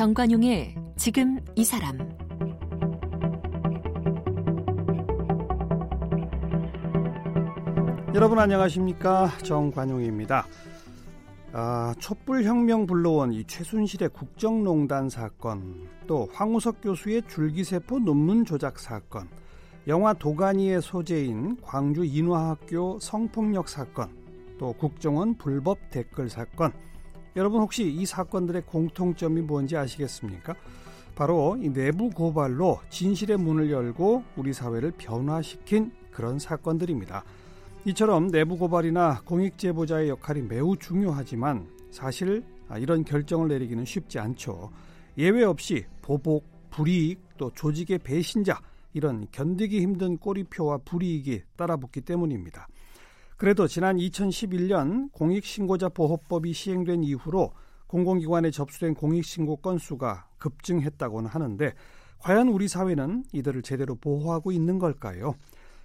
[0.00, 1.98] 정관용의 지금 이 사람
[8.14, 10.46] 여러분 안녕하십니까 정관용입니다.
[11.52, 19.28] 아, 촛불혁명 불러온 이 최순실의 국정농단 사건, 또 황우석 교수의 줄기세포 논문 조작 사건,
[19.86, 24.08] 영화 도가니의 소재인 광주 인화학교 성폭력 사건,
[24.58, 26.72] 또 국정원 불법 댓글 사건.
[27.36, 30.54] 여러분 혹시 이 사건들의 공통점이 뭔지 아시겠습니까?
[31.14, 37.24] 바로 이 내부 고발로 진실의 문을 열고 우리 사회를 변화시킨 그런 사건들입니다.
[37.84, 44.70] 이처럼 내부 고발이나 공익 제보자의 역할이 매우 중요하지만 사실 아, 이런 결정을 내리기는 쉽지 않죠.
[45.18, 48.60] 예외 없이 보복, 불이익, 또 조직의 배신자
[48.92, 52.68] 이런 견디기 힘든 꼬리표와 불이익이 따라붙기 때문입니다.
[53.40, 57.54] 그래도 지난 2011년 공익신고자 보호법이 시행된 이후로
[57.86, 61.72] 공공기관에 접수된 공익신고 건수가 급증했다고는 하는데
[62.18, 65.36] 과연 우리 사회는 이들을 제대로 보호하고 있는 걸까요?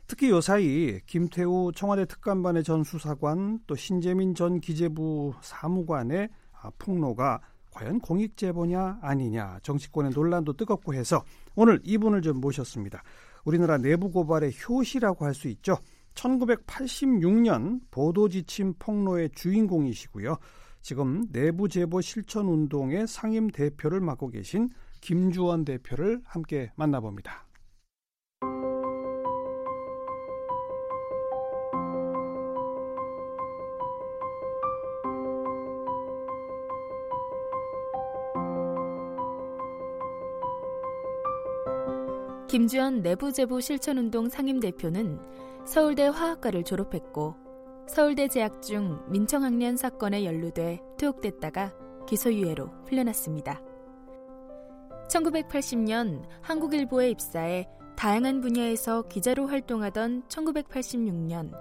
[0.06, 6.28] 특히 요 사이 김태우 청와대 특감반의 전 수사관 또 신재민 전 기재부 사무관의
[6.62, 7.40] 아, 폭로가
[7.72, 11.24] 과연 공익 제보냐 아니냐 정치권의 논란도 뜨겁고 해서
[11.56, 13.02] 오늘 이분을 좀 모셨습니다.
[13.46, 15.78] 우리나라 내부 고발의 효시라고 할 수 있죠.
[16.16, 20.38] 1986년 보도 지침 폭로의 주인공이시고요.
[20.82, 24.70] 지금 내부 제보 실천 운동의 상임 대표를 맡고 계신
[25.02, 27.45] 김주원 대표를 함께 만나봅니다.
[42.66, 45.20] 김주현 내부제보 실천운동 상임대표는
[45.66, 47.36] 서울대 화학과를 졸업했고
[47.88, 51.74] 서울대 재학 중 민청학년 사건에 연루돼 투옥됐다가
[52.08, 53.62] 기소유예로 풀려났습니다.
[55.10, 61.52] 1980년 한국일보에 입사해 다양한 분야에서 기자로 활동하던 1986년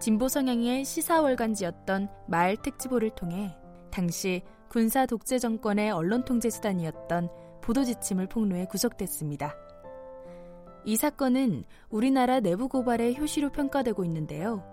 [0.00, 3.56] 진보 성향의 시사월간지였던 마을 특집보를 통해
[3.90, 7.28] 당시 군사 독재 정권의 언론 통제 수단이었던
[7.62, 9.56] 보도 지침을 폭로해 구속됐습니다.
[10.84, 14.64] 이 사건은 우리나라 내부 고발의 효시로 평가되고 있는데요.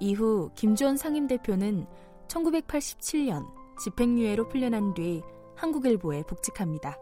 [0.00, 1.86] 이후 김주원 상임 대표는
[2.28, 3.46] 1987년
[3.82, 5.22] 집행유예로 풀려난 뒤
[5.56, 6.96] 한국일보에 복직합니다.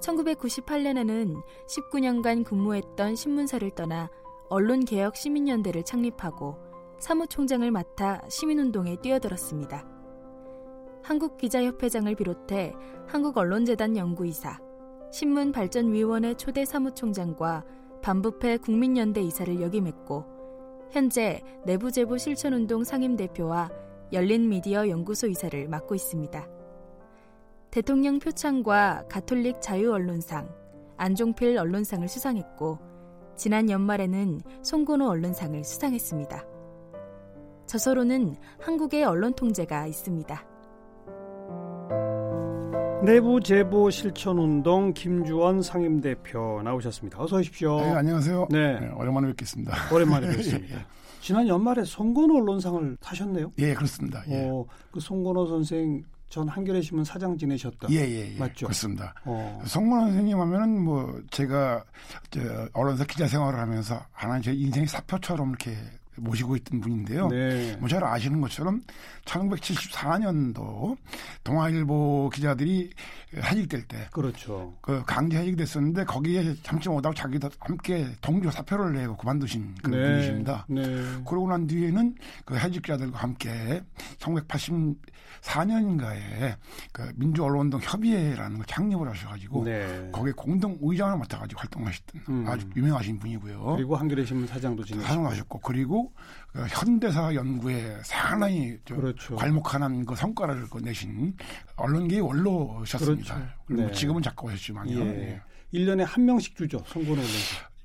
[0.00, 4.08] 1998년에는 19년간 근무했던 신문사를 떠나
[4.48, 6.56] 언론개혁 시민연대를 창립하고
[6.98, 9.86] 사무총장을 맡아 시민운동에 뛰어들었습니다.
[11.02, 12.74] 한국기자협회장을 비롯해
[13.08, 14.58] 한국언론재단 연구이사,
[15.12, 17.64] 신문발전위원회 초대 사무총장과
[18.02, 20.24] 반부패 국민연대 이사를 역임했고
[20.90, 23.70] 현재 내부제보 실천운동 상임대표와
[24.12, 26.48] 열린미디어 연구소 이사를 맡고 있습니다.
[27.70, 30.48] 대통령 표창과 가톨릭 자유언론상,
[30.96, 32.78] 안종필 언론상을 수상했고
[33.36, 36.44] 지난 연말에는 송건호 언론상을 수상했습니다.
[37.66, 40.51] 저서로는 한국의 언론 통제가 있습니다.
[43.04, 47.20] 내부 제보 실천 운동 김주원 상임대표 나오셨습니다.
[47.20, 47.80] 어서 오십시오.
[47.80, 48.46] 네, 안녕하세요.
[48.48, 48.78] 네.
[48.78, 49.74] 네 오랜만에 뵙겠습니다.
[49.92, 50.76] 오랜만에 뵙습니다.
[50.78, 50.86] 예.
[51.20, 53.52] 지난 연말에 송건호 언론상을 타셨네요.
[53.58, 54.22] 예, 그렇습니다.
[54.28, 54.48] 예.
[54.48, 57.88] 어, 그 송건호 선생 전 한겨레 신문 사장 지내셨다.
[57.90, 58.38] 예, 예, 예.
[58.38, 58.66] 맞죠?
[58.66, 59.12] 그렇습니다.
[59.24, 59.60] 어.
[59.66, 61.84] 송건호 선생님 하면은 뭐 제가
[62.30, 62.40] 저
[62.72, 65.76] 언론사 기자 생활을 하면서 하나의 제 인생의 사표처럼 이렇게
[66.16, 67.28] 모시고 있던 분인데요.
[67.28, 67.76] 네.
[67.76, 68.82] 뭐잘 아시는 것처럼
[69.24, 70.96] 1974년도
[71.44, 72.90] 동아일보 기자들이
[73.34, 74.74] 해직될 때, 그렇죠.
[74.82, 80.10] 그 강제 해직됐었는데 거기에 잠시 못하고 자기도 함께 동조 사표를 내고 그만두신 그런 네.
[80.10, 80.66] 분이십니다.
[80.68, 80.82] 네.
[81.26, 82.14] 그러고 난 뒤에는
[82.44, 83.82] 그 해직자들과 함께
[84.18, 86.56] 1984년인가에
[86.92, 90.10] 그 민주언론운동 협의회라는 걸 창립을 하셔가지고 네.
[90.12, 92.44] 거기에 공동 의장을 맡아가지고 활동하셨던 음.
[92.46, 93.76] 아주 유명하신 분이고요.
[93.76, 96.01] 그리고 한겨레 신문 사장도 지내셨고, 사장하셨고 그리고
[96.52, 99.36] 그 현대사 연구에 상당히 그렇죠.
[99.36, 101.34] 괄목하는 그 성과를 내신
[101.76, 103.34] 언론계의 원로셨습니다.
[103.34, 103.52] 그렇죠.
[103.66, 103.92] 그리고 네.
[103.92, 104.98] 지금은 작가하셨지만요.
[104.98, 105.06] 예.
[105.08, 105.78] 예.
[105.78, 106.82] 1년에 한 명씩 주죠.
[106.86, 107.22] 선거는.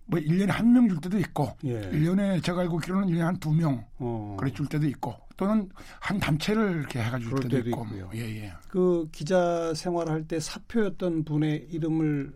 [0.09, 1.81] 뭐 1년에 한 명 줄 때도 있고 예.
[1.91, 4.37] 1년에 제가 알고 있기로는 1년에 한 두명 어.
[4.39, 8.09] 그래 줄 때도 있고 또는 한 단체를 이렇게 해가지고 줄 때도, 때도 있고 있고요.
[8.15, 8.53] 예, 예.
[8.69, 12.33] 그 기자 생활할 때 사표였던 분의 이름을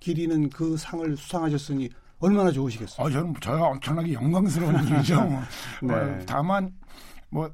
[0.00, 1.88] 기리는 그 상을 수상하셨으니
[2.22, 3.06] 얼마나 좋으시겠어요?
[3.06, 5.20] 어, 저는 저야 엄청나게 영광스러운 일이죠.
[5.82, 5.94] 네.
[5.94, 6.72] 어, 다만
[7.28, 7.50] 뭐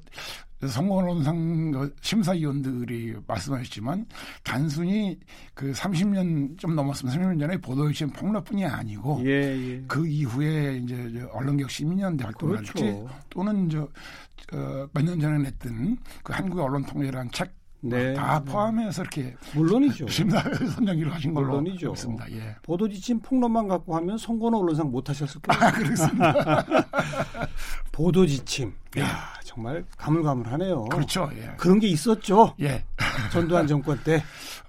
[0.66, 4.06] 성공언론상 심사위원들이 말씀하셨지만
[4.42, 5.18] 단순히
[5.54, 9.84] 그 30년 좀 넘었으면 30년 전에 보도유신 폭로뿐이 아니고 예, 예.
[9.86, 12.84] 그 이후에 이제 언론개혁 시민연대 활동을 그렇죠.
[12.84, 13.88] 할지 또는 저
[14.52, 18.14] 어, 몇년 전에 냈던 그 한국의 언론 통제라는 책 네.
[18.14, 20.08] 다 포함해서 이렇게 물론이죠.
[20.08, 21.92] 심사 선정기를 하신 걸로 물론이죠.
[21.92, 22.32] 있습니다.
[22.32, 22.56] 예.
[22.62, 25.62] 보도 지침 폭로만 갖고 하면 선거는 언론상 못 하셨을 거예요.
[25.62, 26.66] 아, 그렇습니다.
[27.92, 28.74] 보도 지침.
[28.98, 30.84] 야, 정말 가물가물하네요.
[30.86, 31.30] 그렇죠.
[31.36, 31.54] 예.
[31.56, 32.54] 그런 게 있었죠.
[32.60, 32.84] 예.
[33.32, 34.22] 전두환 정권 때.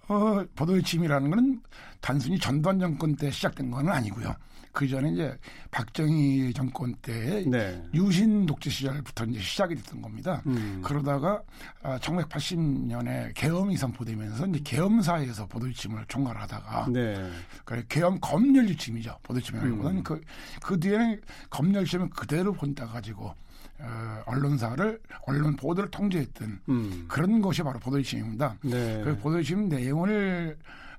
[0.07, 1.61] 어, 보도 지침이라는 거는
[2.01, 4.35] 단순히 전두환 정권 때 시작된 건 아니고요.
[4.71, 5.37] 그 전에 이제
[5.71, 7.83] 박정희 정권 때 네.
[7.93, 10.41] 유신 독재 시절부터 이제 시작이 됐던 겁니다.
[10.45, 10.81] 음.
[10.83, 11.41] 그러다가
[11.83, 17.31] 1980년에 아, 계엄이 선포되면서 이제 계엄사에서 보도지침을 총괄하다가 네.
[17.65, 20.03] 그 계엄 검열 지침이죠 보도지침이라기보다는 음.
[20.03, 20.21] 그,
[20.63, 23.33] 그 뒤에는 검열 지침을 그대로 본따 가지고
[23.81, 27.05] 어, 언론사를 언론 보도를 통제했던 음.
[27.07, 28.57] 그런 것이 바로 보도지침입니다.
[28.63, 29.01] 네.
[29.03, 30.57] 그 보도지침 내용을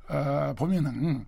[0.08, 1.24] 어, 보면은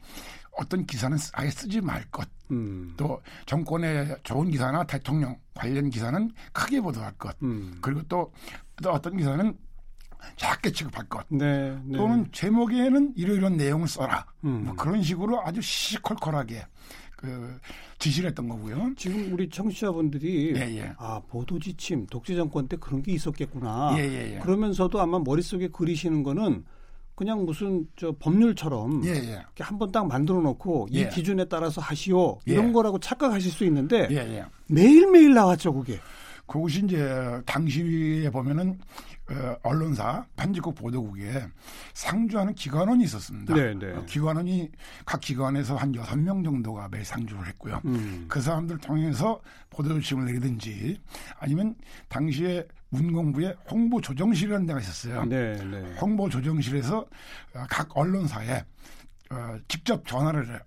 [0.53, 2.29] 어떤 기사는 아예 쓰지 말 것.
[2.51, 2.95] 음.
[2.97, 7.35] 또 정권의 좋은 기사나 대통령 관련 기사는 크게 보도할 것.
[7.43, 7.79] 음.
[7.81, 8.33] 그리고 또,
[8.83, 9.57] 또 어떤 기사는
[10.37, 11.27] 작게 취급할 것.
[11.29, 11.97] 네, 네.
[11.97, 14.27] 또는 제목에는 이러이런 내용을 써라.
[14.45, 14.65] 음.
[14.67, 16.65] 뭐 그런 식으로 아주 시시콜콜하게
[17.17, 17.59] 그
[17.99, 18.95] 지시를 했던 거고요.
[18.97, 20.93] 지금 우리 청취자분들이 예, 예.
[20.99, 23.95] 아 보도 지침 독재 정권 때 그런 게 있었겠구나.
[23.97, 24.39] 예, 예, 예.
[24.41, 26.65] 그러면서도 아마 머릿속에 그리시는 거는
[27.15, 29.15] 그냥 무슨 저 법률처럼 예, 예.
[29.41, 31.09] 이렇게 한 번 딱 만들어 놓고 이 예.
[31.09, 32.73] 기준에 따라서 하시오 이런 예.
[32.73, 35.99] 거라고 착각하실 수 있는데 예, 매일 매일 나왔죠 그게.
[36.47, 38.79] 그것이 이제 당시에 보면은
[39.31, 41.45] 어, 언론사 편집국 보도국에
[41.95, 43.55] 상주하는 기관원이 있었습니다.
[43.55, 43.93] 네, 네.
[43.93, 44.69] 어, 기관원이
[45.07, 47.81] 각 기관에서 한 여섯 명 정도가 매일 상주를 했고요.
[47.85, 48.27] 음.
[48.29, 51.01] 그 사람들 통해서 보도 지침을 내리든지
[51.39, 51.75] 아니면
[52.09, 55.25] 당시에 문공부에 홍보조정실이라는 데가 있었어요.
[55.25, 55.95] 네, 네.
[56.01, 58.65] 홍보조정실에서 어, 각 언론사에
[59.31, 60.61] 어, 직접 전화를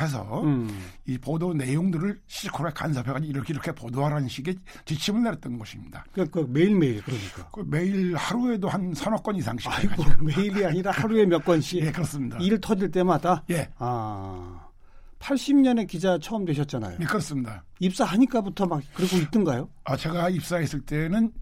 [0.00, 0.82] 해서 음.
[1.04, 4.56] 이 보도 내용들을 시시콜하게 간섭해가지고 이렇게 이렇게 보도하라는 식의
[4.86, 6.04] 지침을 내렸던 것입니다.
[6.12, 7.50] 그러니까 매일매일 그러니까.
[7.52, 9.70] 그 매일 하루에도 한 서너 건 이상씩.
[9.70, 11.80] 아이고, 매일이 아니라 하루에 몇 건씩.
[11.84, 12.38] 예, 그렇습니다.
[12.40, 13.44] 일 터질 때마다?
[13.50, 13.68] 예.
[13.76, 14.67] 아.
[15.18, 16.98] 80년에 기자 처음 되셨잖아요.
[16.98, 17.64] 네, 그렇습니다.
[17.80, 19.68] 입사하니까부터 막 그러고 있던가요?
[19.84, 21.32] 아, 제가 입사했을 때는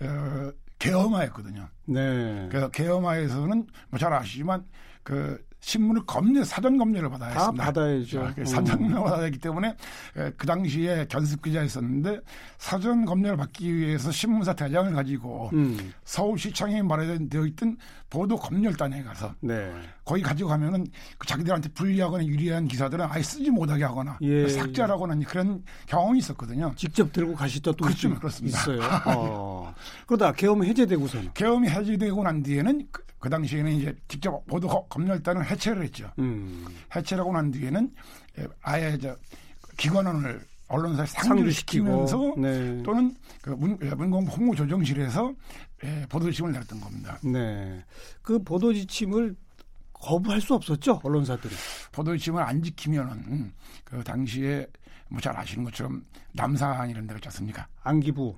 [0.00, 1.68] 어, 개엄화였거든요.
[1.86, 2.46] 네.
[2.50, 4.64] 그래서 개엄화에서는 뭐 잘 아시지만
[5.02, 7.64] 그 신문을 검열 사전 검열을 받아야 했습니다.
[7.64, 8.22] 받아야죠.
[8.22, 9.74] 아, 그 사전 검열을 받아야 했기 때문에
[10.36, 12.20] 그 당시에 견습 기자였었는데
[12.56, 15.92] 사전 검열을 받기 위해서 신문사 대장을 가지고 음.
[16.04, 17.78] 서울시청에 마련되어 있던
[18.08, 19.72] 보도 검열단에 가서 네.
[20.04, 20.86] 거기 가지고 가면은
[21.18, 24.48] 그 자기들한테 불리하거나 유리한 기사들은 아예 쓰지 못하게 하거나 예.
[24.48, 26.72] 삭제하거나 그런 경험이 있었거든요.
[26.76, 28.60] 직접 들고 가시다 또 그렇죠, 그렇습니다.
[28.60, 28.80] 있어요.
[29.06, 29.74] 어.
[30.06, 35.82] 그러다 계엄 해제되고서는 계엄이 해제되고 난 뒤에는 그, 그 당시에는 이제 직접 보도 검열단을 해체를
[35.82, 36.08] 했죠.
[36.20, 36.64] 음.
[36.94, 37.92] 해체를 하고 난 뒤에는
[38.38, 39.16] 예, 아예 저
[39.76, 42.80] 기관원을 언론사에 상주시키면서 네.
[42.84, 45.34] 또는 그 문, 예, 문공부 홍보조정실에서
[45.82, 47.18] 예, 보도지침을 내렸던 겁니다.
[47.24, 47.84] 네.
[48.22, 49.34] 그 보도지침을
[49.92, 51.52] 거부할 수 없었죠 언론사들이.
[51.90, 53.52] 보도지침을 안 지키면은
[53.82, 54.68] 그 당시에
[55.08, 57.66] 뭐 잘 아시는 것처럼 남산 이런 데가 있지 않습니까?
[57.82, 58.36] 안기부.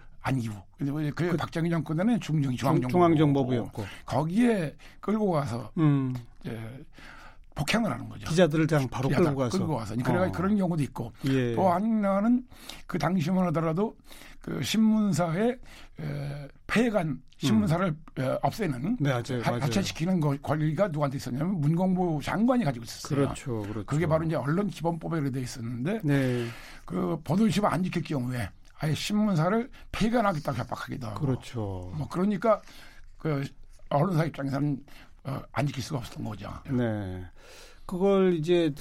[0.76, 6.14] 근데 뭐 그, 그 박정희 정권에는 중정 중앙정보 중앙정보부였고 거기에 끌고 가서 음.
[6.40, 6.58] 이제
[7.54, 8.28] 폭행을 하는 거죠.
[8.28, 9.58] 기자들을 그냥 바로 끌고 가서.
[9.58, 9.94] 끌고 와서.
[9.96, 10.32] 그래가 어.
[10.32, 11.12] 그런 경우도 있고.
[11.26, 11.54] 예.
[11.56, 12.44] 또 하나는
[12.86, 13.96] 그 당시만 하더라도
[14.40, 15.58] 그 신문사의
[16.00, 18.22] 에, 폐간 신문사를 음.
[18.22, 23.18] 에, 없애는 네, 맞아요, 하, 해체시키는 거, 권리가 누구한테 있었냐면 문공부 장관이 가지고 있었어요.
[23.18, 23.86] 그렇죠, 그렇죠.
[23.86, 26.46] 그게 바로 이제 언론 기본법에 되어 있었는데 네.
[26.84, 28.48] 그 보도지침 안 지킬 경우에
[28.80, 31.20] 아예 신문사를 폐간하겠다고 협박하기도 하고.
[31.20, 31.92] 그렇죠.
[31.96, 32.62] 뭐 그러니까
[33.16, 33.44] 그
[33.88, 34.84] 언론사 입장에서는
[35.24, 36.52] 어, 안 지킬 수가 없었던 거죠.
[36.70, 37.24] 네.
[37.86, 38.72] 그걸 이제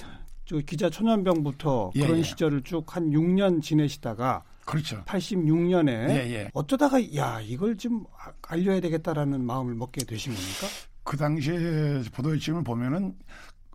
[0.44, 2.22] 저 기자 초년병부터 예, 그런 예.
[2.22, 5.02] 시절을 쭉 한 6년 지내시다가 그렇죠.
[5.04, 8.04] 86년에 예, 예, 어쩌다가 야 이걸 좀
[8.42, 10.66] 알려야 되겠다라는 마음을 먹게 되신 겁니까?
[11.02, 13.14] 그 당시에 보도의 지침을 보면은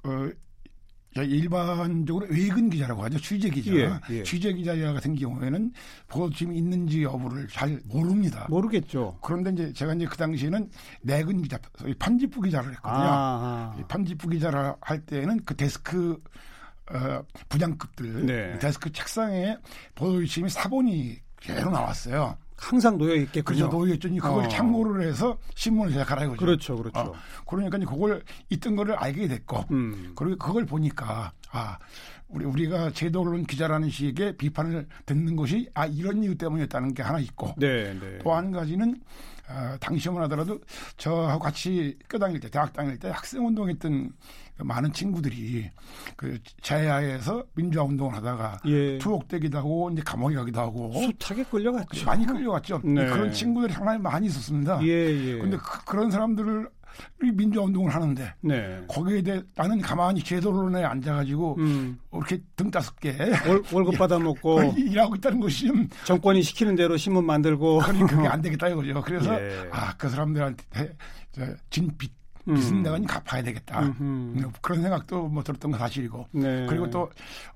[0.03, 0.29] 어,
[1.21, 3.19] 일반적으로 외근 기자라고 하죠.
[3.19, 3.71] 취재 기자.
[3.75, 4.23] 예, 예.
[4.23, 5.71] 취재 기자 같은 경우에는
[6.07, 8.47] 보도팀이 있는지 여부를 잘 모릅니다.
[8.49, 9.17] 모르겠죠.
[9.21, 10.69] 그런데 이제 제가 이제 그 당시에는
[11.01, 11.59] 내근 기자,
[11.99, 13.03] 편집부 기자를 했거든요.
[13.03, 13.87] 아, 아.
[13.87, 16.19] 편집부 기자를 할 때는 그 데스크
[16.91, 18.59] 어, 부장급들 네.
[18.59, 19.57] 데스크 책상에
[19.95, 22.37] 보도팀이 사본이 계속 나왔어요.
[22.57, 23.69] 항상 놓여 있겠군요.
[23.69, 23.77] 그렇죠.
[23.77, 24.09] 놓여 있죠.
[24.09, 24.47] 그걸 어.
[24.47, 26.39] 참고를 해서 신문을 제작하라 이거죠.
[26.39, 26.99] 그렇죠, 그렇죠.
[26.99, 27.13] 어.
[27.45, 30.13] 그러니까 그걸 있던 거를 알게 됐고, 음.
[30.15, 31.77] 그리고 그걸 보니까 아
[32.27, 37.19] 우리 우리가 제도 언론 기자라는 식의 비판을 듣는 것이 아 이런 이유 때문이었다는 게 하나
[37.19, 38.19] 있고, 네, 네.
[38.23, 38.99] 또한 가지는
[39.49, 40.59] 어, 당시만 하더라도
[40.97, 44.11] 저하고 같이 교 다닐 때 대학 다닐 때 학생 운동했던
[44.59, 45.69] 많은 친구들이
[46.15, 48.97] 그 제야에서 민주화 운동을 하다가 예.
[48.99, 52.05] 투옥되기도 하고 이제 감옥에 가기도 하고 숱하게 끌려갔죠.
[52.05, 52.81] 많이 끌려갔죠.
[52.83, 53.05] 네.
[53.07, 54.79] 그런 친구들이 상당히 많이 있었습니다.
[54.83, 55.39] 예, 예.
[55.39, 56.69] 근데 그, 런 사람들을
[57.19, 58.83] 민주화 운동을 하는데 네.
[58.87, 61.99] 거기에 대해 나는 가만히 제도론에 앉아가지고 음.
[62.13, 65.71] 이렇게 등 따숩게 월, 급 받아먹고 일하고 있다는 것이
[66.05, 69.01] 정권이 시키는 대로 신문 만들고 그러니 그게 안 되겠다 이거죠.
[69.01, 69.69] 그래서 예.
[69.71, 70.63] 아그 사람들한테
[71.69, 73.81] 진빚 빚은 내가 갚아야 되겠다.
[73.81, 74.51] 음흠.
[74.61, 76.27] 그런 생각도 뭐 들었던 건 사실이고.
[76.31, 76.65] 네.
[76.67, 77.09] 그리고 또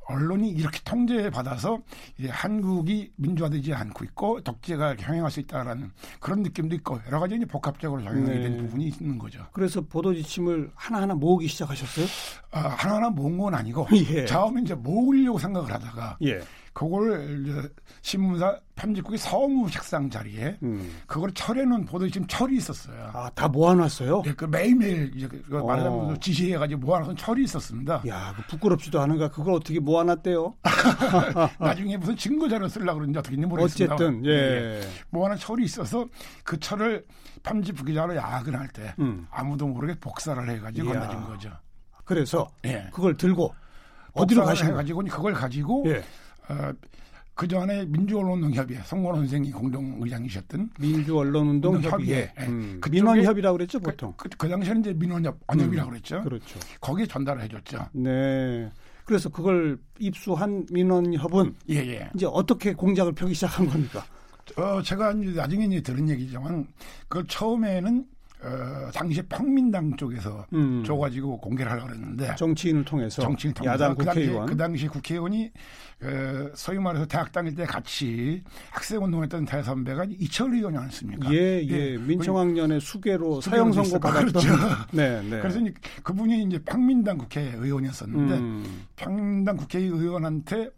[0.08, 1.80] 언론이 이렇게 통제받아서
[2.18, 7.46] 이제 한국이 민주화되지 않고 있고 독재가 경영할 수 있다라는 그런 느낌도 있고 여러 가지 이제
[7.46, 8.44] 복합적으로 작용하게 네.
[8.44, 9.46] 된 부분이 있는 거죠.
[9.52, 12.06] 그래서 보도 지침을 하나하나 모으기 시작하셨어요?
[12.52, 14.26] 아, 하나하나 모은 건 아니고 예.
[14.26, 16.40] 처음에 이제 모으려고 생각을 하다가 예.
[16.78, 17.72] 그걸
[18.04, 20.98] 신문사 편집국의 서무 책상 자리에 음.
[21.08, 23.10] 그걸 철해놓은 보도 지금 철이 있었어요.
[23.14, 24.22] 아, 다 모아놨어요?
[24.22, 25.66] 네, 그 매일매일 이제 그 어.
[25.66, 28.04] 말하자면 지시해가지고 모아놓은 철이 있었습니다.
[28.08, 30.54] 야, 그 부끄럽지도 않은가 그걸 어떻게 모아놨대요?
[31.60, 33.96] 나중에 무슨 증거 자료 쓰려고 그러는지 어떻게 했는지 모르겠습니다.
[33.96, 34.30] 어쨌든 예.
[34.30, 34.82] 네.
[35.10, 36.06] 모아놓은 철이 있어서
[36.44, 37.04] 그 철을
[37.42, 39.26] 편집부 기자로 야근할 때 음.
[39.32, 41.50] 아무도 모르게 복사를 해가지고 건네준 거죠.
[42.06, 42.88] 그래서 예.
[42.94, 43.56] 그걸 들고
[44.14, 46.04] 어디로 가신 가지고 그걸 가지고 예.
[46.50, 46.74] 어,
[47.38, 52.46] 그 전에 민주언론운동협의회 송건원 선생이 공동의장이셨던 민주언론운동협의회 예.
[52.46, 52.82] 음.
[52.90, 55.92] 민원협이라고 그랬죠 보통 그, 그, 그 당시에는 이제 민원협 언협이라고 음.
[55.92, 58.72] 그랬죠 그렇죠 거기에 전달을 해줬죠 네
[59.06, 62.10] 그래서 그걸 입수한 민원협은 예, 예.
[62.16, 64.04] 이제 어떻게 공작을 펴기 시작한 겁니까
[64.56, 66.68] 어 제가 나중에 이제 들은 얘기지만
[67.08, 68.04] 그걸 처음에는
[68.44, 70.84] 어, 당시 평민당 쪽에서 음.
[70.86, 75.52] 줘가지고 공개를 하려고 그랬는데 정치인을 통해서 정치인 통해서 야당 국회의원 그 당시, 그 당시 국회의원이
[76.04, 81.34] 어, 소위 말해서 대학 다닐 때 같이 학생 운동했던 대 선배가 이철 의원이 아니습니까?
[81.34, 81.68] 예, 예.
[81.68, 81.98] 예.
[81.98, 84.32] 민청학년의 수계로 사형 선고 받았던.
[84.32, 84.50] 그렇죠.
[84.94, 85.40] 네, 네.
[85.40, 85.60] 그래서
[86.04, 88.86] 그분이 이제 평민당 국회의원이었었는데 음.
[88.96, 90.70] 평민당 국회의원한테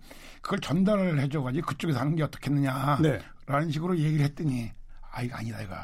[0.42, 3.72] 그걸 전달을 해줘가지고 그쪽에서 하는 게 어떻겠느냐라는 네.
[3.72, 4.72] 식으로 얘기를 했더니
[5.12, 5.76] 아 이거 아니다 이거.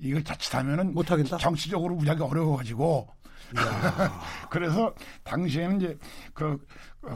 [0.00, 1.38] 이걸 자칫하면은 못하겠다.
[1.38, 3.08] 정치적으로 무지하게 어려워가지고
[4.50, 5.98] 그래서 당시에는 이제
[6.34, 6.58] 그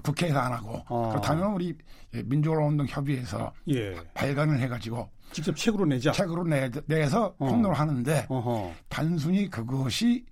[0.03, 1.11] 국회에서 안 하고 어.
[1.11, 1.77] 그렇다면 우리
[2.13, 3.95] 민주언론운동 협의회에서 예.
[4.15, 6.13] 발간을 해가지고 직접 책으로 내자.
[6.13, 7.47] 책으로 내, 내서 어.
[7.47, 8.73] 폭로를 하는데 어허.
[8.89, 10.25] 단순히 그것이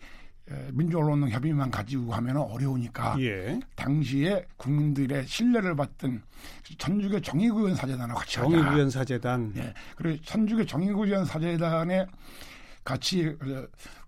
[0.73, 3.61] 민주언론운동 협의만 가지고 하면 어려우니까 예.
[3.77, 6.23] 당시에 국민들의 신뢰를 받던
[6.79, 8.51] 천주교 정의구현 사재단하고 같이 하자.
[8.51, 9.53] 정의구현 사재단.
[9.57, 9.75] 예.
[9.97, 12.07] 그리고 천주교 정의구현 사재단에
[12.85, 13.37] 같이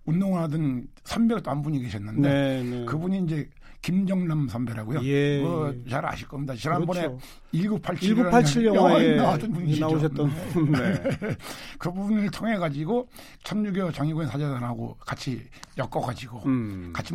[0.05, 2.85] 운동하던 선배가 또 한 분이 계셨는데 네, 네.
[2.85, 3.49] 그분이 이제
[3.83, 5.03] 김정남 선배라고요.
[5.03, 5.41] 예.
[5.41, 6.55] 뭐잘 아실 겁니다.
[6.55, 7.19] 지난번에 그렇죠.
[7.51, 9.85] 1987, 1987 영화에 나왔던 분이시죠.
[9.85, 10.31] 나오셨던
[10.71, 11.35] 네.
[11.77, 13.07] 그 부분을 통해 가지고
[13.43, 15.41] 천주교 정의구현 사재단하고 같이
[15.77, 16.91] 엮어 가지고 음.
[16.93, 17.13] 같이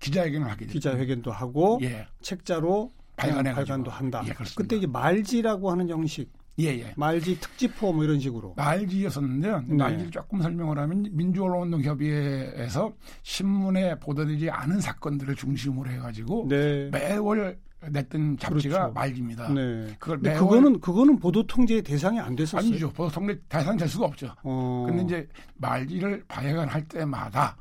[0.00, 0.72] 기자회견을 하게 됐죠.
[0.74, 2.06] 기자회견도 하고 예.
[2.20, 4.22] 책자로 발간해 발간도 한다.
[4.26, 6.30] 예, 그때 이제 말지라고 하는 형식
[6.60, 6.92] 예, 예.
[6.96, 8.54] 말지 특집호 뭐 이런 식으로.
[8.56, 9.64] 말지였었는데요.
[9.66, 9.76] 네.
[9.76, 16.90] 말지를 조금 설명을 하면 민주언론운동협의회에서 신문에 보도되지 않은 사건들을 중심으로 해가지고 네.
[16.90, 18.92] 매월 냈던 잡지가 그렇죠.
[18.92, 19.52] 말기입니다.
[19.52, 19.94] 네.
[20.00, 22.68] 그걸 매월 그거는 그거는 보도 통제의 대상이 안 됐었어요.
[22.68, 22.90] 아니죠.
[22.90, 24.34] 보도 통제 대상 될 수가 없죠.
[24.42, 24.84] 어.
[24.88, 27.56] 근데 이제 말기를 발행할 때마다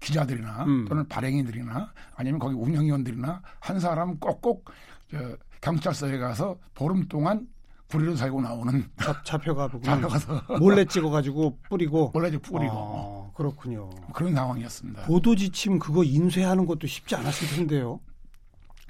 [0.00, 0.84] 기자들이나 음.
[0.86, 4.70] 또는 발행인들이나 아니면 거기 운영위원들이나 한 사람 꼭꼭
[5.10, 7.46] 저 경찰서에 가서 보름 동안
[7.88, 13.88] 부리로 살고 나오는 잡, 잡혀가고 잡혀가서 몰래 찍어가지고 뿌리고 몰래 뿌리고 아, 그렇군요.
[14.12, 15.06] 그런 상황이었습니다.
[15.06, 17.98] 보도 지침 그거 인쇄하는 것도 쉽지 않았을 텐데요.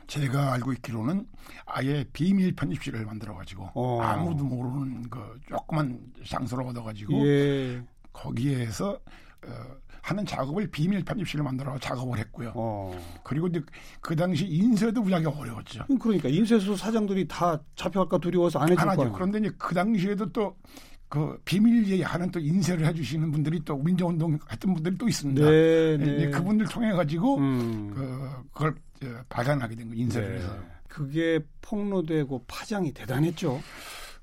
[0.08, 1.26] 제가 알고 있기로는
[1.66, 4.00] 아예 비밀 편집실을 만들어 가지고 어.
[4.00, 7.82] 아무도 모르는 그 조그만 장소를 얻어 가지고 예.
[8.12, 8.98] 거기에서
[9.46, 9.50] 어,
[10.10, 12.52] 하는 작업을 비밀 편집실을 만들어 작업을 했고요.
[12.54, 12.98] 어.
[13.22, 13.60] 그리고 이제
[14.00, 15.84] 그 당시 인쇄도 무지하게 어려웠죠.
[16.00, 19.12] 그러니까 인쇄소 사장들이 다 잡혀갈까 두려워서 안 해줄 안 하죠.
[19.12, 20.56] 그런데 이제 그 당시에도 또
[21.08, 25.42] 그 비밀 예하는 또 인쇄를 해주시는 분들이 또 민주운동 했던 분들이 또 있습니다.
[25.42, 26.30] 네, 네.
[26.30, 27.90] 그분들 통해 가지고 음.
[27.94, 28.74] 그 그걸
[29.28, 30.34] 발간하게 된 거 인쇄를 네.
[30.36, 30.56] 해서.
[30.86, 33.60] 그게 폭로되고 파장이 대단했죠.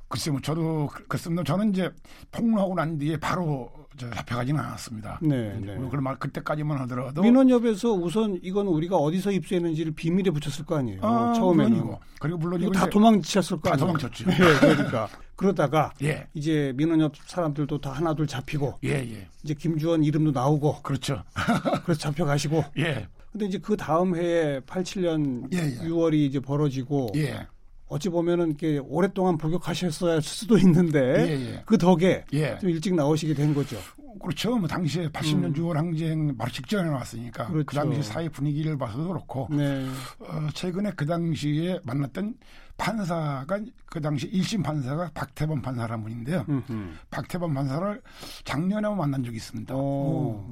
[0.07, 1.43] 글쎄 뭐 저도 그렇습니다.
[1.43, 1.89] 저는 이제
[2.31, 5.19] 폭로하고 난 뒤에 바로 저 잡혀가지는 않았습니다.
[5.21, 5.75] 네, 네.
[5.77, 10.99] 그걸 말 그때까지만 하더라도 민원협에서 우선 이건 우리가 어디서 입수했는지를 비밀에 붙였을 거 아니에요.
[11.01, 11.99] 아, 처음에는 물론이고.
[12.19, 13.77] 그리고 물론 이거 다 도망쳤을 거 아니에요.
[13.77, 14.31] 다 도망쳤죠.
[14.31, 16.27] 예, 그러니까 그러다가 예.
[16.33, 19.27] 이제 민원협 사람들도 다 하나둘 잡히고 예, 예.
[19.43, 21.23] 이제 김주원 이름도 나오고 그렇죠.
[21.83, 23.07] 그래서 잡혀가시고 예.
[23.31, 25.87] 근데 이제 그 다음 해에 87년 예, 예.
[25.87, 27.47] 6월이 이제 벌어지고 예.
[27.87, 31.63] 어찌 보면은 이렇게 오랫동안 복역하셨어야 할 수도 있는데 예, 예.
[31.65, 32.57] 그 덕에 예.
[32.59, 33.77] 좀 일찍 나오시게 된 거죠.
[34.19, 34.57] 그렇죠.
[34.57, 35.53] 뭐 당시에 80년 음.
[35.53, 37.65] 6월 항쟁 바로 직전에 나왔으니까 그렇죠.
[37.65, 39.87] 그 당시 사회 분위기를 봐서도 그렇고 네.
[40.19, 42.35] 어, 최근에 그 당시에 만났던
[42.77, 46.45] 판사가 그 당시 1심 판사가 박태범 판사라는 분인데요.
[46.49, 46.89] 음흠.
[47.09, 48.01] 박태범 판사를
[48.43, 49.73] 작년에 만난 적이 있습니다.
[49.75, 50.49] 어,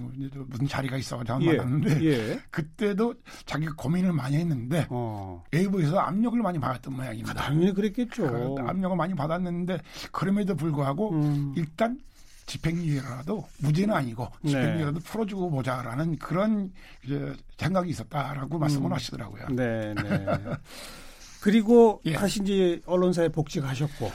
[0.48, 1.58] 무슨 자리가 있어가지고 예.
[1.58, 2.40] 만났는데 예.
[2.50, 3.16] 그때도
[3.46, 5.44] 자기가 고민을 많이 했는데 어.
[5.52, 7.34] 외부에서 압력을 많이 받았던 모양입니다.
[7.34, 8.56] 당연히 그랬겠죠.
[8.56, 9.80] 그 압력을 많이 받았는데
[10.12, 11.54] 그럼에도 불구하고 음.
[11.58, 12.00] 일단
[12.46, 14.52] 집행유예라도 무죄는 아니고 네.
[14.52, 15.06] 집행유예라도 네.
[15.06, 16.72] 풀어주고 보자라는 그런
[17.04, 18.94] 이제 생각이 있었다라고 말씀을 음.
[18.94, 19.48] 하시더라고요.
[19.50, 20.26] 네, 네.
[21.42, 22.14] 그리고 예.
[22.14, 24.12] 다시 이제 언론사에 복직하셨고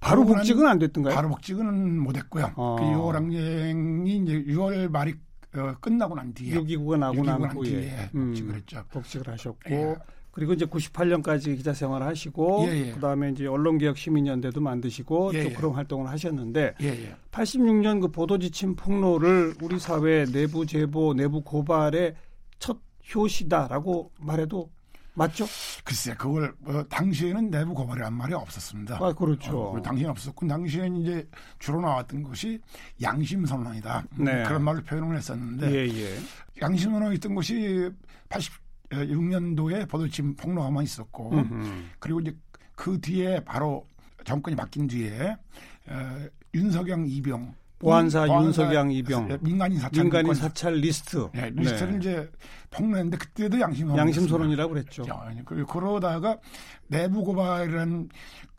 [0.00, 1.14] 바로 복직은 안 됐던가요?
[1.14, 2.52] 바로 복직은 못했고요.
[2.56, 2.76] 어.
[2.78, 5.14] 그 6월 항쟁이 이제 6월 말이
[5.56, 7.48] 어, 끝나고 난 뒤에 6.29가 나고 난 음,
[8.34, 8.84] 복직을 했죠.
[8.90, 9.96] 복직을 하셨고 예.
[10.34, 12.90] 그리고 이제 98년까지 기자 생활을 하시고 예, 예.
[12.90, 15.52] 그다음에 이제 언론개혁 시민연대도 만드시고 예, 또 예.
[15.52, 16.74] 그런 활동을 하셨는데
[17.30, 22.16] 86년 예, 그 보도 지침 폭로를 우리 사회 내부 제보 내부 고발의
[22.58, 22.78] 첫
[23.14, 24.70] 효시다라고 말해도
[25.16, 25.46] 맞죠?
[25.84, 28.98] 글쎄, 그걸 어, 당시에는 내부 고발이란 말이 없었습니다.
[29.00, 29.70] 아, 그렇죠.
[29.70, 31.28] 어, 당시에는 없었고 당시에는 이제
[31.60, 32.60] 주로 나왔던 것이
[33.00, 34.06] 양심 선언이다.
[34.18, 34.42] 네.
[34.42, 36.18] 그런 말로 표현을 했었는데 예, 예.
[36.60, 37.88] 양심 선언이 있던 것이
[38.94, 41.82] 86년도에 보도지침 폭로가만 있었고 음흠.
[41.98, 42.36] 그리고 이제
[42.74, 43.86] 그 뒤에 바로
[44.24, 45.36] 정권이 바뀐 뒤에
[45.88, 51.98] 어, 윤석양 이병 보안사, 윤석양 이병 예, 민간인 사찰 민간인 사찰 리스트 네, 리스트를 네.
[51.98, 52.32] 이제
[52.70, 55.04] 폭로했는데 그때도 양심 양심 선언이라고 그랬죠.
[55.44, 56.38] 그리고 그러다가
[56.86, 58.08] 내부 고발이라는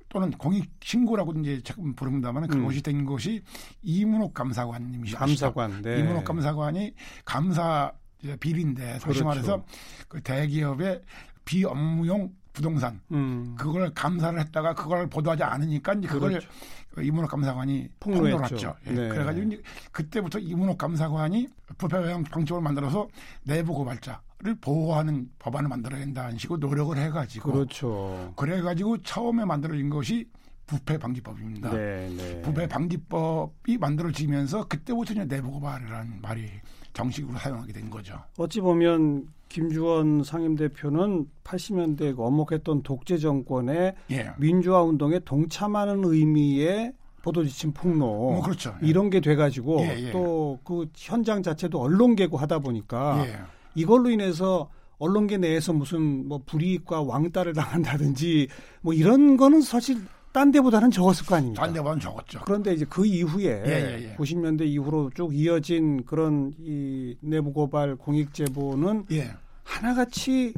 [0.10, 2.84] 또는 공익 신고라고 이제 조금 부릅니다만 그것이 음.
[2.84, 3.42] 된 것이
[3.82, 5.18] 이문옥 감사관님이시죠.
[5.18, 5.82] 감사관.
[5.82, 6.00] 네.
[6.00, 6.94] 이문옥 감사관이
[7.26, 7.92] 감사
[8.40, 9.26] 비리인데 다시 그렇죠.
[9.26, 9.66] 말해서
[10.08, 11.02] 그 대기업의
[11.46, 13.56] 비업무용 부동산 음.
[13.58, 16.50] 그걸 감사를 했다가 그걸 보도하지 않으니까 이제 그걸 그렇죠.
[16.98, 18.76] 이문옥 감사관이 폭로했죠.
[18.88, 18.92] 예.
[18.92, 19.10] 네.
[19.10, 23.08] 그래가지고 이제 그때부터 이문옥 감사관이 부패 방침을 만들어서
[23.44, 28.34] 내부 고발자를 보호하는 법안을 만들어야 된다는 식으로 노력을 해가지고 그렇죠.
[28.38, 30.30] 그래가지고 처음에 만들어진 것이
[30.66, 31.72] 부패 방지법입니다.
[31.72, 32.42] 네, 네.
[32.42, 36.50] 부패 방지법이 만들어지면서 그때부터 이제 내부 고발이라는 말이
[36.96, 38.20] 정식으로 사용하게 된 거죠.
[38.38, 44.32] 어찌 보면 김주원 상임대표는 80년대 엄혹했던 독재 정권의 예.
[44.38, 48.76] 민주화 운동에 동참하는 의미의 보도지침 폭로 뭐 그렇죠.
[48.82, 48.88] 예.
[48.88, 50.12] 이런 게 돼가지고 예, 예.
[50.12, 53.40] 또그 현장 자체도 언론계고 하다 보니까 예.
[53.76, 58.48] 이걸로 인해서 언론계 내에서 무슨 뭐 불이익과 왕따를 당한다든지
[58.82, 59.98] 뭐 이런 거는 사실
[60.36, 61.64] 딴 데보다는 적었을 거 아닙니까?
[61.64, 62.42] 딴 데보다는 적었죠.
[62.44, 64.16] 그런데 이제 그 이후에 예, 예, 예.
[64.18, 69.32] 90년대 이후로 쭉 이어진 그런 이 내부 고발 공익 제보는 예.
[69.64, 70.54] 하나같이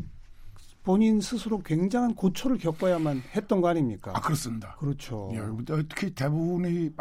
[0.84, 4.14] 본인 스스로 굉장한 고초를 겪어야만 했던 거 아닙니까?
[4.16, 4.76] 아 그렇습니다.
[4.80, 5.30] 그렇죠.
[5.36, 5.42] 예,
[5.88, 6.92] 특히 대부분의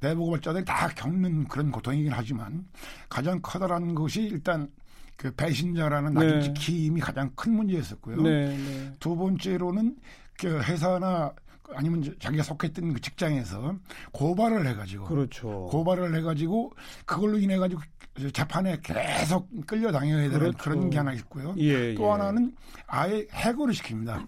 [0.00, 2.66] 내부 고발자들이 다 겪는 그런 고통이긴 하지만
[3.08, 4.68] 가장 커다란 것이 일단
[5.16, 6.26] 그 배신자라는 네.
[6.26, 8.20] 낙인 찍힘이 가장 큰 문제였었고요.
[8.20, 8.92] 네, 네.
[9.00, 9.96] 두 번째로는
[10.38, 11.32] 그 회사나
[11.74, 13.76] 아니면 자기가 속했던 그 직장에서
[14.12, 15.66] 고발을 해가지고 그렇죠.
[15.70, 16.72] 고발을 해가지고
[17.06, 17.80] 그걸로 인해 가지고
[18.32, 20.58] 재판에 계속 끌려다녀야 되는 그렇죠.
[20.58, 21.54] 그런 게 하나 있고요.
[21.58, 22.08] 예, 또 예.
[22.08, 22.54] 하나는
[22.86, 24.26] 아예 해고를 시킵니다.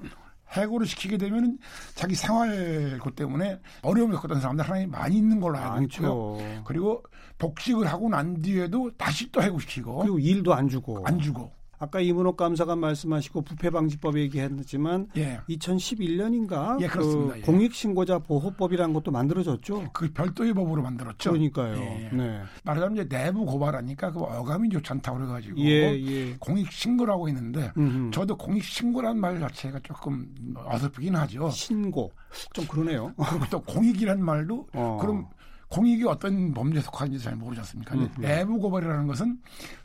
[0.52, 1.58] 해고를 시키게 되면
[1.94, 6.62] 자기 생활 것 때문에 어려움을 겪었던 사람들 하나님 많이 있는 걸로 알고 있고요.
[6.64, 7.02] 그리고
[7.38, 12.36] 복직을 하고 난 뒤에도 다시 또 해고시키고 그리고 일도 안 주고 안 주고 아까 이문옥
[12.36, 15.40] 감사관 말씀하시고 부패방지법 얘기했지만 예.
[15.48, 17.40] 2011년인가 예, 그 예.
[17.42, 19.90] 공익신고자 보호법이라는 것도 만들어졌죠.
[19.92, 21.30] 그 별도의 법으로 만들었죠.
[21.30, 21.76] 그러니까요.
[21.76, 22.10] 예.
[22.12, 22.40] 네.
[22.64, 26.36] 말하자면 이제 내부 고발하니까 그 어감이 좋지 않다고 그래가지고 예, 예.
[26.38, 28.10] 공익신고라고 했는데 음흠.
[28.12, 31.50] 저도 공익신고란 말 자체가 조금 어설프긴 하죠.
[31.50, 32.10] 신고
[32.52, 33.12] 좀 그러네요.
[33.16, 34.98] 그리고 또 공익이란 말도 어.
[35.00, 35.26] 그럼
[35.68, 37.96] 공익이 어떤 범죄에 속하는지 잘 모르지 않습니까?
[38.18, 39.38] 내부 고발이라는 것은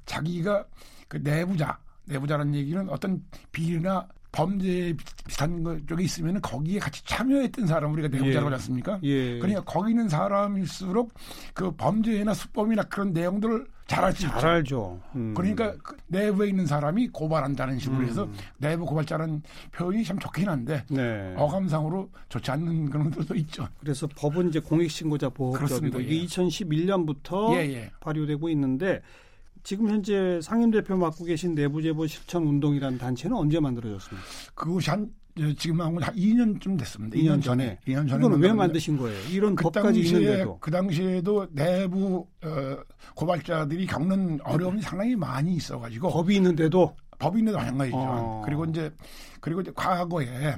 [0.06, 0.66] 자기가
[1.12, 3.22] 그 내부자, 내부자라는 얘기는 어떤
[3.52, 4.96] 비리나 범죄
[5.28, 8.56] 비슷한 것 쪽에 있으면 거기에 같이 참여했던 사람 우리가 내부자라고 하지 예.
[8.56, 9.00] 않습니까?
[9.04, 9.40] 예.
[9.40, 11.14] 그러니까 거기 있는 사람일수록
[11.54, 14.40] 그 범죄나 수법이나 그런 내용들을 잘 알수 있죠.
[14.40, 15.02] 잘 알죠.
[15.18, 15.34] 음.
[15.34, 18.06] 그러니까 그 내부에 있는 사람이 고발한다는 식으로 음.
[18.06, 19.44] 해서 내부 고발자라는
[19.74, 21.34] 표현이 참 좋긴 한데 네.
[21.36, 23.68] 어감상으로 좋지 않는 그런 것도 있죠.
[23.82, 27.92] 그래서 법은 이제 공익신고자 보호법이고 이게 2011년부터 예, 예.
[28.00, 29.02] 발효되고 있는데
[29.64, 34.28] 지금 현재 상임 대표 맡고 계신 내부 제보 실천 운동이라는 단체는 언제 만들어졌습니까?
[34.56, 35.12] 그것이 한
[35.58, 37.18] 지금 한 2년쯤 됐습니다.
[37.18, 37.80] 2년, 2년 전에.
[37.88, 38.26] 2년 전에.
[38.26, 39.18] 이건 왜 만드신 거예요?
[39.30, 40.58] 이런 그 법까지 당시에, 있는데도.
[40.60, 42.78] 그 당시에도 내부 어,
[43.16, 47.98] 고발자들이 겪는 어려움이 상당히 많이 있어가지고 법이 있는데도 법이 있는데도 마찬가지죠.
[47.98, 48.42] 어.
[48.46, 48.92] 그리고 이제
[49.40, 50.56] 그리고 이제 과거에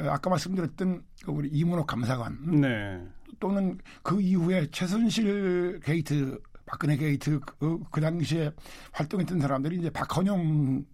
[0.00, 3.00] 아까 말씀드렸던 그 우리 이문호 감사관 네.
[3.38, 8.52] 또는 그 이후에 최순실 게이트 박근혜 게이트 그, 그 당시에
[8.92, 10.84] 활동했던 사람들이 이제 박헌영이라고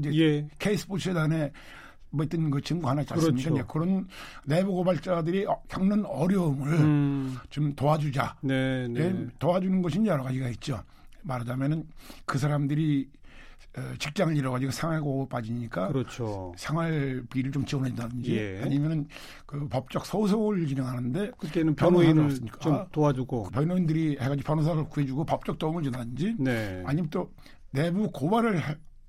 [0.00, 0.48] 이제 예.
[0.58, 1.50] K스포츠재단에
[2.10, 3.50] 뭐 있던 그 증거 하나 있지 않습니까?
[3.50, 3.66] 그렇죠.
[3.66, 4.08] 그런
[4.44, 7.36] 내부 고발자들이 어, 겪는 어려움을 음.
[7.50, 8.36] 좀 도와주자.
[8.42, 9.00] 네, 네.
[9.00, 10.82] 예, 도와주는 것이 여러 가지가 있죠.
[11.22, 11.86] 말하자면은
[12.24, 13.17] 그 사람들이 어,
[13.98, 16.52] 직장을 잃어가지고 생활고 빠지니까 그렇죠.
[16.56, 18.60] 생활비를 좀 지원한다든지 예.
[18.62, 19.06] 아니면은
[19.46, 25.82] 그 법적 소송을 진행하는데 그때는 변호인을 좀 도와주고 그 변호인들이 해가지고 변호사를 구해주고 법적 도움을
[25.82, 26.82] 준다든지 네.
[26.86, 27.32] 아니면 또
[27.70, 28.62] 내부 고발을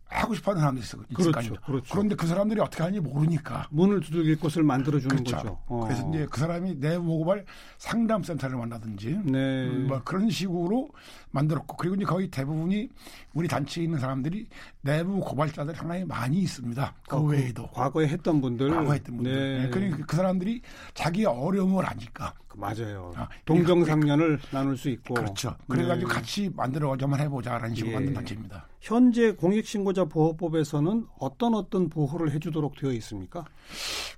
[0.09, 0.97] 하고 싶어하는 사람들이 있어.
[1.13, 1.85] 그렇죠, 그렇죠.
[1.91, 5.37] 그런데 그 사람들이 어떻게 하는지 모르니까 문을 두들길 곳을 만들어 주는 그렇죠.
[5.37, 5.59] 거죠.
[5.67, 5.85] 어.
[5.85, 7.45] 그래서 이제 그 사람이 내보고발
[7.77, 9.67] 상담센터를 만나든지 네.
[9.67, 10.89] 음, 뭐 그런 식으로
[11.29, 12.89] 만들었고 그리고 이제 거의 대부분이
[13.33, 14.47] 우리 단체에 있는 사람들이
[14.81, 16.95] 내부 고발자들 상당히 많이 있습니다.
[17.07, 19.31] 그 어, 외에도 과거에 했던 분들, 과거에 했던 분들.
[19.31, 19.63] 네.
[19.63, 19.69] 네.
[19.69, 20.61] 그러니까 그 사람들이
[20.93, 23.13] 자기 어려움을 아니까 맞아요.
[23.15, 25.13] 아, 동정상련을 나눌 수 있고.
[25.13, 25.55] 그렇죠.
[25.67, 26.13] 그래가지고 네.
[26.13, 27.95] 같이 만들어가자만 해보자라는 식으로 예.
[27.95, 28.67] 만든 단체입니다.
[28.81, 33.45] 현재 공익신고자 보호법에서는 어떤 어떤 보호를 해주도록 되어 있습니까?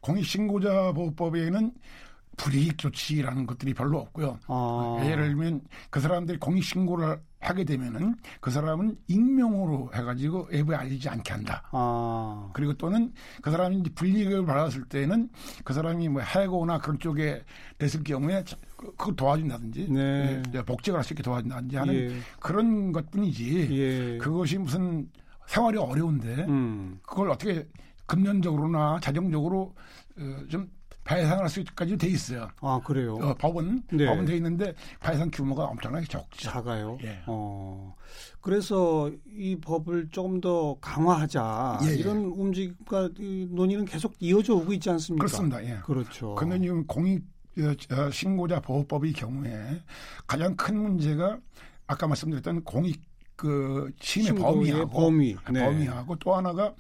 [0.02, 1.72] 공익신고자 보호법에는
[2.38, 4.40] 불이익 조치라는 것들이 별로 없고요.
[4.48, 5.02] 아.
[5.04, 11.34] 예를 들면 그 사람들이 공익 신고를 하게 되면은 그 사람은 익명으로 해가지고 외부에 알리지 않게
[11.34, 11.64] 한다.
[11.72, 12.50] 아.
[12.54, 15.30] 그리고 또는 그 사람이 불이익을 받았을 때는
[15.64, 17.44] 그 사람이 뭐 해고나 그런 쪽에
[17.78, 18.44] 됐을 경우에
[18.78, 20.42] 그걸 도와준다든지 네.
[20.54, 22.12] 예, 복직을 할 수 있게 도와준다든지 하는 예.
[22.40, 24.18] 그런 것뿐이지 예.
[24.18, 25.10] 그것이 무슨
[25.48, 27.00] 생활이 어려운데 음.
[27.04, 27.68] 그걸 어떻게
[28.06, 29.76] 금전적으로나 자정적으로
[30.18, 30.70] 어, 좀
[31.04, 32.50] 배상할 수 있까지 돼 있어요.
[32.62, 33.16] 아 그래요?
[33.16, 34.06] 어, 법은 네.
[34.06, 36.50] 법은 돼 있는데 배상 규모가 엄청나게 적죠.
[36.50, 36.98] 작아요.
[37.04, 37.22] 예.
[37.26, 37.96] 어
[38.40, 41.96] 그래서 이 법을 조금 더 강화하자 예, 예.
[41.96, 43.10] 이런 움직임과
[43.50, 45.26] 논의는 계속 이어져 오고 있지 않습니까?
[45.26, 45.64] 그렇습니다.
[45.66, 45.80] 예.
[45.84, 46.36] 그렇죠.
[46.36, 47.24] 그런데 지금 공익
[47.58, 49.82] 어, 신고자 보호법의 경우에
[50.26, 51.38] 가장 큰 문제가
[51.88, 53.02] 아까 말씀드렸던 공익
[53.36, 55.36] 그 신의 범위하고 범위.
[55.52, 55.66] 네.
[55.66, 56.74] 범위하고 또 하나가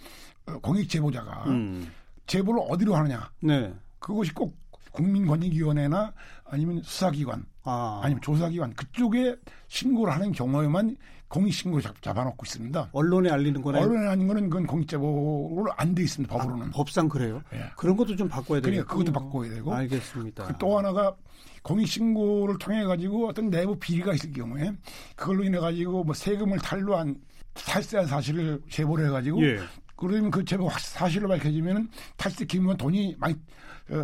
[0.46, 1.92] 어, 공익 제보자가 음.
[2.28, 3.30] 제보를 어디로 하느냐.
[3.42, 3.74] 네.
[4.02, 4.54] 그것이 꼭
[4.92, 6.12] 국민권익위원회나
[6.46, 8.02] 아니면 수사기관 아.
[8.06, 9.38] 니면 조사기관 그쪽에
[9.70, 10.98] 신고를 하는 경우에만
[11.30, 12.90] 공익신고 잡아놓고 있습니다.
[12.92, 16.36] 언론에 알리는 거는 언론에 알리는 거는 그건 공익제보로 안 돼 있습니다.
[16.36, 16.68] 법으로는.
[16.68, 17.42] 아, 법상 그래요?
[17.54, 17.72] 예.
[17.78, 19.74] 그런 것도 좀 바꿔야 되겠 그러니까 그것도 바꿔야 되고.
[19.74, 20.48] 알겠습니다.
[20.48, 21.16] 그 또 하나가
[21.64, 24.74] 공익신고를 통해 가지고 어떤 내부 비리가 있을 경우에
[25.16, 27.16] 그걸로 인해 가지고 뭐 세금을 탈루한
[27.54, 29.60] 탈세한 사실을 제보를 해가지고 예.
[29.96, 33.38] 그러면 그 제보 사실로 밝혀지면 탈세 기면 돈이 많이 어,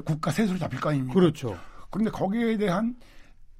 [0.05, 1.13] 국가 세수로 잡힐 거 아닙니까?
[1.13, 1.57] 그렇죠.
[1.89, 2.95] 그런데 거기에 대한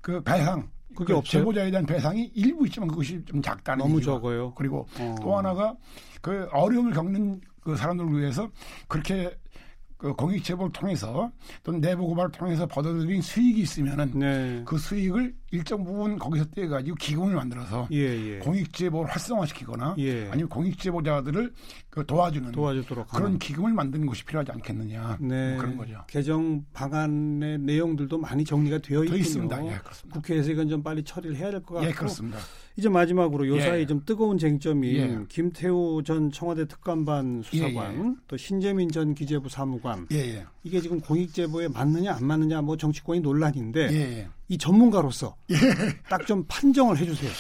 [0.02, 1.42] 그 배상 그게 그 없어요?
[1.42, 4.14] 제보자에 대한 배상이 일부 있지만 그것이 좀 작다는 너무 얘기가.
[4.14, 4.54] 적어요.
[4.56, 5.16] 그리고 어.
[5.22, 5.76] 또 하나가
[6.22, 8.50] 그 어려움을 겪는 그 사람들을 위해서
[8.88, 9.38] 그렇게
[9.98, 11.32] 그 공익 제보를 통해서
[11.64, 14.62] 또는 내부 고발을 통해서 벌어들인 수익이 있으면은 네.
[14.66, 17.98] 그 수익을 일정 부분 거기서 떼가지고 기금을 만들어서 예,
[18.36, 18.40] 예.
[18.40, 20.28] 공익 제보를 활성화시키거나 예.
[20.30, 21.52] 아니면 공익 제보자들을
[21.90, 23.40] 그 도와주는 도와주도록 그런 하는.
[23.40, 25.50] 기금을 만드는 것이 필요하지 않겠느냐 네.
[25.54, 26.04] 뭐 그런 거죠.
[26.08, 29.20] 개정 방안의 내용들도 많이 정리가 되어 있군요.
[29.20, 29.66] 있습니다.
[29.66, 29.80] 예,
[30.12, 31.88] 국회에서 이건 좀 빨리 처리를 해야 될 것 같고.
[31.88, 32.38] 예, 그렇습니다.
[32.78, 33.86] 이제 마지막으로 요사이 예.
[33.88, 35.20] 좀 뜨거운 쟁점인 예.
[35.28, 38.14] 김태우 전 청와대 특감반 수사관 예, 예.
[38.28, 44.28] 또 신재민 전 기재부 사무관 예, 이게 지금 공익제보에 맞느냐 안 맞느냐 뭐 정치권이 논란인데
[44.48, 45.36] 이 전문가로서
[46.08, 47.32] 딱 좀 판정을 해주세요.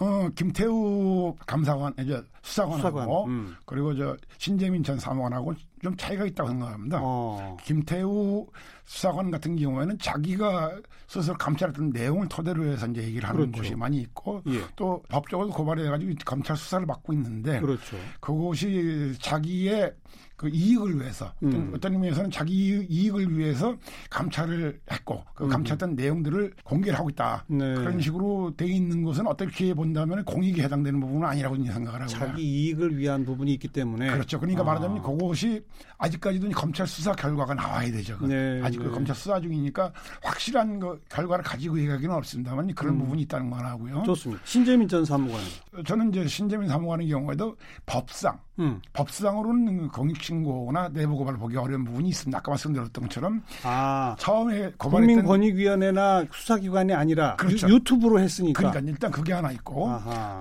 [0.00, 3.54] 어, 김태우 감사관, 이제 수사관하고 수사관, 음.
[3.66, 6.98] 그리고 저 신재민 전 사무관하고 좀 차이가 있다고 생각합니다.
[7.02, 7.56] 어.
[7.62, 8.46] 김태우
[8.92, 10.78] 수사관 같은 경우에는 자기가
[11.08, 13.62] 스스로 감찰했던 내용을 토대로 해서 이제 얘기를 하는 그렇죠.
[13.62, 14.60] 곳이 많이 있고 예.
[14.76, 17.96] 또 법적으로 고발해가지고 검찰 수사를 받고 있는데 그렇죠.
[18.20, 19.94] 그것이 자기의
[20.42, 21.70] 그 이익을 위해서 음.
[21.72, 23.76] 어떤 의미에서는 자기 이익을 위해서
[24.10, 25.48] 감찰을 했고 그 음.
[25.48, 25.94] 감찰했던 음.
[25.94, 27.74] 내용들을 공개를 하고 있다 네.
[27.74, 32.98] 그런 식으로 돼 있는 것은 어떻게 본다면 공익에 해당되는 부분은 아니라고 생각을 하고 자기 이익을
[32.98, 34.64] 위한 부분이 있기 때문에 그렇죠 그러니까 아.
[34.64, 35.64] 말하자면 그것이
[35.98, 38.60] 아직까지도 검찰 수사 결과가 나와야 되죠 네.
[38.64, 38.94] 아직 그 네.
[38.94, 39.92] 검찰 수사 중이니까
[40.22, 42.98] 확실한 그 결과를 가지고 얘기하기는 어렵습니다만 그런 음.
[43.00, 45.40] 부분이 있다는 거 하고요 좋습니다 신재민 전 사무관
[45.86, 48.80] 저는 이제 신재민 사무관의 경우에도 법상 음.
[48.92, 52.38] 법상으로는 공익신고나 내부 고발을 보기 어려운 부분이 있습니다.
[52.38, 57.68] 아까 말씀드렸던 것처럼 아, 처음에 국민권익위원회나 수사기관이 아니라 그렇죠.
[57.68, 58.58] 유, 튜브로 했으니까.
[58.70, 59.90] 그러니까 일단 그게 하나 있고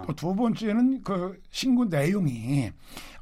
[0.07, 2.71] 또 두 번째는 그 신고 내용이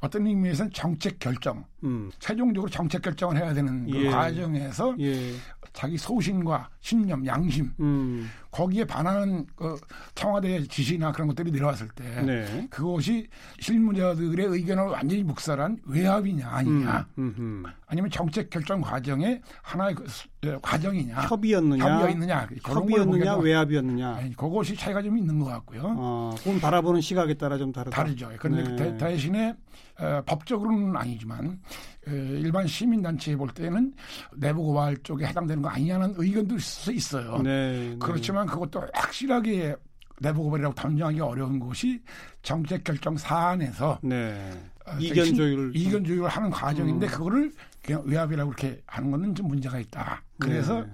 [0.00, 2.10] 어떤 의미에서는 정책 결정, 음.
[2.18, 4.10] 최종적으로 정책 결정을 해야 되는 그 예.
[4.10, 5.32] 과정에서 예.
[5.72, 8.30] 자기 소신과 신념, 양심 음.
[8.50, 9.78] 거기에 반하는 그
[10.14, 12.66] 청와대 지시나 그런 것들이 내려왔을 때 네.
[12.70, 13.28] 그것이
[13.60, 17.64] 실무자들의 의견을 완전히 묵살한 외압이냐 아니냐 음.
[17.90, 20.06] 아니면 정책 결정 과정의 하나의 그
[20.44, 25.96] 예, 과정이냐 협의였느냐 협의였느냐 협의였느냐 외압이었느냐 아니, 그것이 차이가 좀 있는 것 같고요.
[25.98, 27.96] 어, 그건 바라보는 시각에 따라 좀 다르다.
[27.96, 28.30] 다르죠.
[28.38, 28.96] 그런데 네.
[28.96, 29.56] 대신에
[29.98, 31.60] 어, 법적으로는 아니지만
[32.06, 33.92] 어, 일반 시민단체에 볼 때는
[34.36, 37.38] 내부 고발 쪽에 해당되는 거 아니냐는 의견도 있을 수 있어요.
[37.42, 37.96] 네, 네.
[37.98, 39.74] 그렇지만 그것도 확실하게
[40.20, 42.00] 내부 고발이라고 단정하기 어려운 것이
[42.42, 44.52] 정책 결정 사안에서 네.
[44.86, 47.10] 어, 이견 조율 이견 조율을 하는 과정인데 음.
[47.10, 50.22] 그거를 그냥 외압이라고 그렇게 하는 거는 좀 문제가 있다.
[50.38, 50.90] 그래서 네.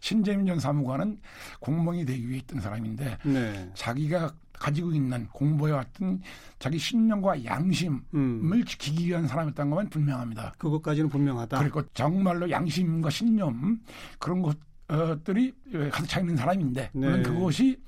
[0.00, 1.20] 신재민 전 사무관은
[1.60, 3.70] 공무원이 되기 위해 있던 사람인데 네.
[3.74, 6.20] 자기가 가지고 있는 공부해왔던
[6.58, 8.64] 자기 신념과 양심을 음.
[8.64, 10.54] 지키기 위한 사람이었다는 것만 분명합니다.
[10.58, 11.58] 그것까지는 분명하다.
[11.60, 13.80] 그리고 정말로 양심과 신념
[14.18, 15.54] 그런 것들이
[15.92, 17.06] 가득 차 있는 사람인데 네.
[17.06, 17.80] 물론 그것이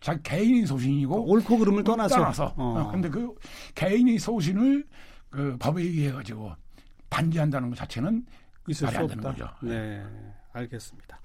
[0.00, 2.88] 자기 개인의 소신이고 옳고 그름을 떠나서 떠나서 어.
[2.90, 3.34] 근데 그
[3.74, 4.86] 개인의 소신을
[5.30, 6.52] 그 법에 의해 가지고
[7.10, 8.24] 반지한다는 것 자체는
[8.68, 9.30] 있을 수 없다.
[9.32, 9.48] 거죠.
[9.62, 10.04] 네,
[10.52, 11.20] 알겠습니다.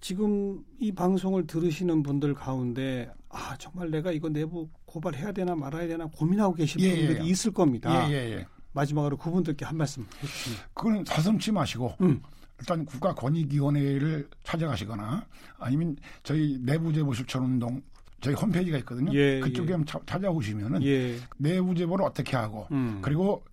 [0.00, 6.06] 지금 이 방송을 들으시는 분들 가운데 아 정말 내가 이거 내부 고발해야 되나 말아야 되나
[6.06, 7.30] 고민하고 계신 예, 분들이 예.
[7.30, 8.08] 있을 겁니다.
[8.08, 8.46] 예, 예, 예.
[8.72, 10.58] 마지막으로 그분들께 한 말씀 해주시면.
[10.72, 12.22] 그건 사슴치 마시고 음.
[12.58, 15.26] 일단 국가권익위원회를 찾아가시거나
[15.58, 17.82] 아니면 저희 내부 제보 실천 운동
[18.20, 19.12] 저희 홈페이지가 있거든요.
[19.14, 19.84] 예, 그쪽에 예.
[20.06, 21.16] 찾아오시면은 예.
[21.36, 23.00] 내부 제보를 어떻게 하고 음.
[23.02, 23.44] 그리고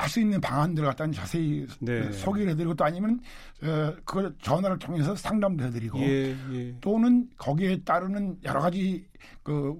[0.00, 2.10] 할 수 있는 방안들을 갖다 자세히 네.
[2.12, 3.20] 소개를 해드리고 또 아니면
[3.62, 6.74] 어, 그걸 전화를 통해서 상담도 해드리고 예, 예.
[6.80, 9.04] 또는 거기에 따르는 여러 가지
[9.42, 9.78] 그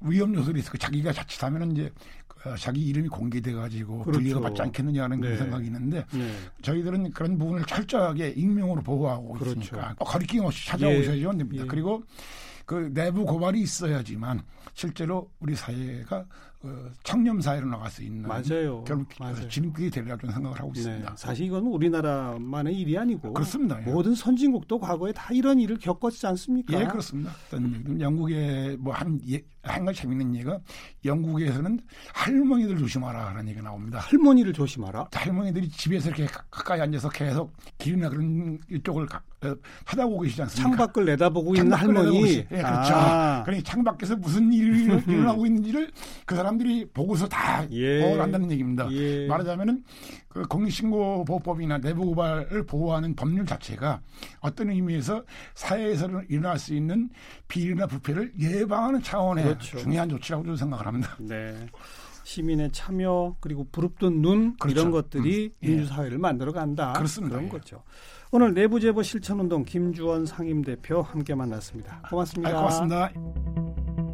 [0.00, 0.72] 위험 요소들이 있어.
[0.76, 1.92] 자기가 자칫하면은 이제
[2.44, 4.18] 어, 자기 이름이 공개돼 가지고 그렇죠.
[4.20, 5.26] 분리가 받지 않겠느냐는 네.
[5.28, 6.32] 그런 생각이 있는데 네.
[6.62, 9.60] 저희들은 그런 부분을 철저하게 익명으로 보호하고 그렇죠.
[9.60, 11.36] 있으니까 거리낌 없이 찾아오셔야죠.
[11.38, 11.64] 됩니다.
[11.64, 11.66] 예.
[11.66, 12.02] 그리고
[12.64, 14.42] 그 내부 고발이 있어야지만
[14.74, 16.26] 실제로 우리 사회가
[16.60, 18.82] 그 청렴 사회로 나갈 수 있는 맞아요.
[18.84, 19.08] 결국
[19.48, 20.80] 진입이 되리라 고 생각을 하고 네.
[20.80, 21.10] 있습니다.
[21.10, 21.16] 네.
[21.16, 23.80] 사실 이건 우리나라만의 일이 아니고 그렇습니다.
[23.80, 23.90] 예.
[23.90, 26.80] 모든 선진국도 과거에 다 이런 일을 겪었지 않습니까?
[26.80, 27.32] 예, 그렇습니다.
[28.00, 30.58] 영국에 뭐한 예, 한 가지 재밌는 얘기가
[31.04, 31.78] 영국에서는
[32.12, 34.00] 할머니들 조심하라 하는 얘기가 나옵니다.
[34.00, 35.08] 할머니를 조심하라?
[35.12, 39.06] 할머니들이 집에서 이렇게 가까이 앉아서 계속 길이나 그런 이쪽을
[39.44, 39.54] 어,
[39.86, 40.76] 쳐다보고 계시지 않습니까?
[40.76, 42.38] 창밖을 내다보고 있는 할머니.
[42.38, 42.94] 예, 그렇죠.
[42.94, 43.42] 아.
[43.44, 45.92] 그러니 창밖에서 무슨 일이 일어나고 있는지를
[46.26, 48.00] 그 사람 들이 보고서 다 예.
[48.00, 48.88] 보호를 한다는 얘기입니다.
[48.92, 49.26] 예.
[49.26, 49.84] 말하자면은
[50.28, 54.00] 그 공익신고보호법이나 내부고발을 보호하는 법률 자체가
[54.40, 57.10] 어떤 의미에서 사회에서 일어날 수 있는
[57.48, 59.78] 비리나 부패를 예방하는 차원의 그렇죠.
[59.78, 61.16] 중요한 조치라고 저는 생각을 합니다.
[61.18, 61.66] 네.
[62.24, 64.80] 시민의 참여 그리고 부릅뜬 눈 그렇죠.
[64.80, 65.50] 이런 것들이 음.
[65.62, 65.68] 예.
[65.68, 66.92] 민주사회를 만들어 간다.
[66.92, 67.36] 그렇습니다.
[67.36, 67.82] 그런 거죠.
[68.30, 72.02] 오늘 내부제보 실천운동 김주원 상임대표 함께 만났습니다.
[72.10, 72.50] 고맙습니다.
[72.50, 74.07] 아, 고맙습니다.